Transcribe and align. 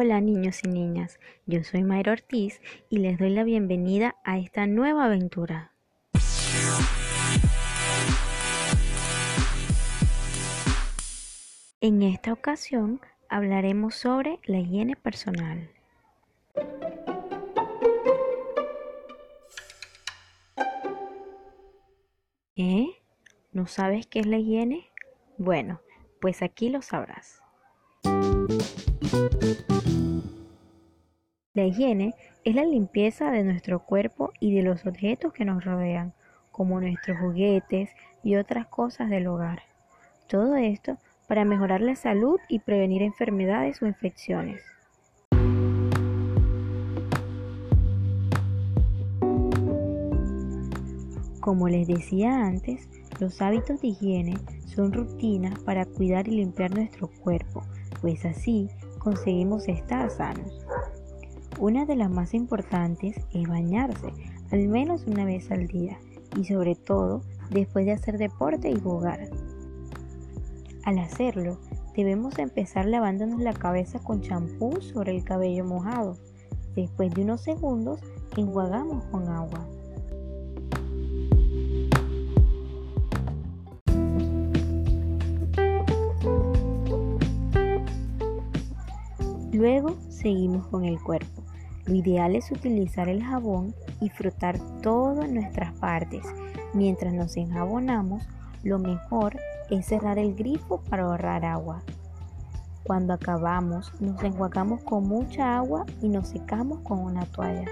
Hola 0.00 0.20
niños 0.20 0.60
y 0.62 0.68
niñas, 0.68 1.18
yo 1.46 1.64
soy 1.64 1.82
Mayra 1.82 2.12
Ortiz 2.12 2.60
y 2.88 2.98
les 2.98 3.18
doy 3.18 3.30
la 3.30 3.42
bienvenida 3.42 4.14
a 4.22 4.38
esta 4.38 4.68
nueva 4.68 5.06
aventura. 5.06 5.72
En 11.80 12.02
esta 12.02 12.32
ocasión 12.32 13.00
hablaremos 13.28 13.96
sobre 13.96 14.38
la 14.44 14.60
higiene 14.60 14.94
personal. 14.94 15.68
¿Eh? 22.54 22.86
¿No 23.50 23.66
sabes 23.66 24.06
qué 24.06 24.20
es 24.20 24.26
la 24.26 24.38
higiene? 24.38 24.92
Bueno, 25.38 25.80
pues 26.20 26.42
aquí 26.42 26.68
lo 26.68 26.82
sabrás. 26.82 27.42
La 31.58 31.64
higiene 31.64 32.14
es 32.44 32.54
la 32.54 32.64
limpieza 32.64 33.32
de 33.32 33.42
nuestro 33.42 33.80
cuerpo 33.80 34.30
y 34.38 34.54
de 34.54 34.62
los 34.62 34.86
objetos 34.86 35.32
que 35.32 35.44
nos 35.44 35.64
rodean, 35.64 36.12
como 36.52 36.80
nuestros 36.80 37.18
juguetes 37.18 37.90
y 38.22 38.36
otras 38.36 38.68
cosas 38.68 39.10
del 39.10 39.26
hogar. 39.26 39.62
Todo 40.28 40.54
esto 40.54 40.98
para 41.26 41.44
mejorar 41.44 41.80
la 41.80 41.96
salud 41.96 42.38
y 42.48 42.60
prevenir 42.60 43.02
enfermedades 43.02 43.82
o 43.82 43.88
infecciones. 43.88 44.62
Como 51.40 51.68
les 51.68 51.88
decía 51.88 52.36
antes, 52.46 52.88
los 53.18 53.42
hábitos 53.42 53.80
de 53.80 53.88
higiene 53.88 54.36
son 54.64 54.92
rutinas 54.92 55.58
para 55.64 55.86
cuidar 55.86 56.28
y 56.28 56.36
limpiar 56.36 56.72
nuestro 56.72 57.08
cuerpo, 57.08 57.64
pues 58.00 58.24
así 58.24 58.68
conseguimos 59.00 59.66
estar 59.66 60.08
sanos. 60.08 60.67
Una 61.60 61.86
de 61.86 61.96
las 61.96 62.08
más 62.08 62.34
importantes 62.34 63.16
es 63.32 63.48
bañarse, 63.48 64.12
al 64.52 64.68
menos 64.68 65.04
una 65.08 65.24
vez 65.24 65.50
al 65.50 65.66
día, 65.66 65.98
y 66.36 66.44
sobre 66.44 66.76
todo 66.76 67.22
después 67.50 67.84
de 67.84 67.92
hacer 67.92 68.16
deporte 68.16 68.70
y 68.70 68.78
jugar. 68.78 69.28
Al 70.84 71.00
hacerlo, 71.00 71.58
debemos 71.96 72.38
empezar 72.38 72.86
lavándonos 72.86 73.40
la 73.40 73.54
cabeza 73.54 73.98
con 73.98 74.20
champú 74.20 74.80
sobre 74.80 75.16
el 75.16 75.24
cabello 75.24 75.64
mojado. 75.64 76.16
Después 76.76 77.12
de 77.12 77.22
unos 77.22 77.40
segundos, 77.40 77.98
enjuagamos 78.36 79.04
con 79.06 79.28
agua. 79.28 79.66
Luego 89.52 89.96
seguimos 90.08 90.68
con 90.68 90.84
el 90.84 91.02
cuerpo. 91.02 91.47
Lo 91.88 91.94
ideal 91.94 92.36
es 92.36 92.52
utilizar 92.52 93.08
el 93.08 93.24
jabón 93.24 93.74
y 94.02 94.10
frotar 94.10 94.58
todas 94.82 95.30
nuestras 95.30 95.72
partes. 95.78 96.22
Mientras 96.74 97.14
nos 97.14 97.34
enjabonamos, 97.38 98.22
lo 98.62 98.78
mejor 98.78 99.38
es 99.70 99.86
cerrar 99.86 100.18
el 100.18 100.34
grifo 100.34 100.82
para 100.82 101.04
ahorrar 101.04 101.46
agua. 101.46 101.82
Cuando 102.84 103.14
acabamos, 103.14 103.90
nos 104.00 104.22
enjuagamos 104.22 104.82
con 104.84 105.08
mucha 105.08 105.56
agua 105.56 105.86
y 106.02 106.10
nos 106.10 106.28
secamos 106.28 106.80
con 106.80 106.98
una 106.98 107.24
toalla. 107.24 107.64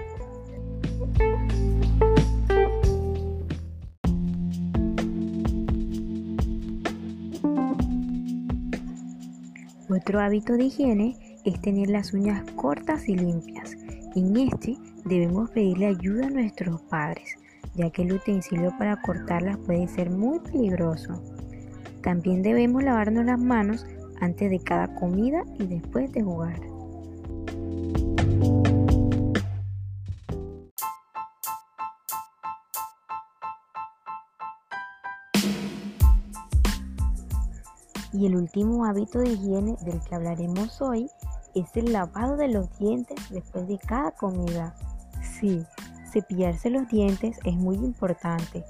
Otro 9.89 10.19
hábito 10.19 10.53
de 10.53 10.63
higiene 10.65 11.39
es 11.45 11.61
tener 11.61 11.91
las 11.91 12.13
uñas 12.13 12.43
cortas 12.55 13.07
y 13.07 13.15
limpias. 13.15 13.75
En 14.15 14.35
este 14.37 14.77
debemos 15.05 15.49
pedirle 15.51 15.87
ayuda 15.87 16.27
a 16.27 16.29
nuestros 16.29 16.81
padres, 16.83 17.35
ya 17.75 17.89
que 17.89 18.01
el 18.01 18.13
utensilio 18.13 18.73
para 18.77 19.01
cortarlas 19.01 19.57
puede 19.57 19.87
ser 19.87 20.09
muy 20.09 20.39
peligroso. 20.39 21.21
También 22.01 22.41
debemos 22.41 22.83
lavarnos 22.83 23.25
las 23.25 23.39
manos 23.39 23.85
antes 24.19 24.49
de 24.49 24.59
cada 24.59 24.95
comida 24.95 25.43
y 25.59 25.67
después 25.67 26.11
de 26.11 26.23
jugar. 26.23 26.59
Y 38.13 38.25
el 38.25 38.35
último 38.35 38.85
hábito 38.85 39.19
de 39.19 39.29
higiene 39.29 39.75
del 39.85 40.01
que 40.01 40.15
hablaremos 40.15 40.81
hoy 40.81 41.07
es 41.59 41.75
el 41.75 41.93
lavado 41.93 42.37
de 42.37 42.47
los 42.47 42.77
dientes 42.77 43.17
después 43.29 43.67
de 43.67 43.77
cada 43.77 44.11
comida. 44.11 44.75
Sí, 45.39 45.65
cepillarse 46.11 46.69
los 46.69 46.87
dientes 46.87 47.39
es 47.43 47.55
muy 47.55 47.75
importante, 47.75 48.63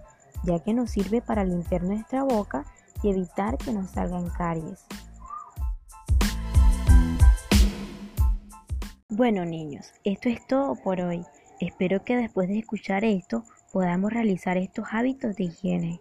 ya 0.44 0.59
que 0.59 0.74
nos 0.74 0.92
sirve 0.92 1.22
para 1.22 1.44
limpiar 1.44 1.84
nuestra 1.84 2.24
boca 2.24 2.66
y 3.03 3.09
evitar 3.09 3.58
que 3.58 3.74
nos 3.74 3.92
salgan 3.92 4.30
caries. 4.30 4.86
Bueno 9.09 9.46
niños, 9.46 9.94
esto 10.04 10.30
es 10.30 10.46
todo 10.48 10.75
por 10.75 11.02
hoy. 11.02 11.25
Espero 11.59 12.04
que 12.04 12.16
después 12.16 12.50
de 12.50 12.59
escuchar 12.59 13.04
esto 13.04 13.44
podamos 13.74 14.14
realizar 14.14 14.58
estos 14.58 14.86
hábitos 14.92 15.36
de 15.36 15.46
higiene. 15.46 16.00